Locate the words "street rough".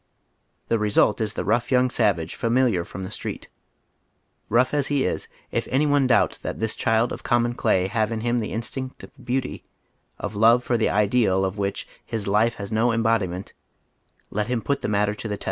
3.11-4.73